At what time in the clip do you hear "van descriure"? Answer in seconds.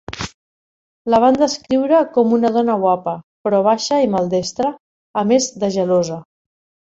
1.23-1.99